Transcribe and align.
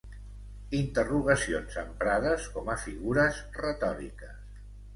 Interrogacions 0.77 1.77
emprades 1.83 2.49
com 2.57 2.73
a 2.73 2.79
figures 2.87 3.45
retòriques. 3.61 4.45